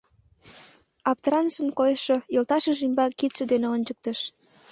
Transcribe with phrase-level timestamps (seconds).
[1.11, 4.19] —Аптыранышын койшо йолташыж ӱмбак кидше дене ончыктыш.